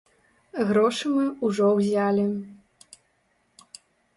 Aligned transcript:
Грошы 0.69 1.05
мы 1.17 1.27
ўжо 1.49 1.67
ўзялі. 1.81 2.25